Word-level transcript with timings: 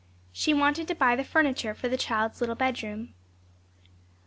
She 0.33 0.51
wanted 0.51 0.87
to 0.87 0.95
buy 0.95 1.15
the 1.15 1.23
furniture 1.23 1.75
for 1.75 1.87
the 1.87 1.95
child's 1.95 2.41
little 2.41 2.55
bedroom. 2.55 3.13